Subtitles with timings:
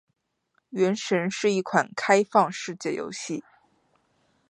[0.71, 3.43] 《原神》是一款开放世界游戏。